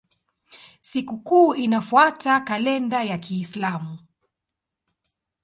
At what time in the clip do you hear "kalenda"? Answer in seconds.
2.41-3.03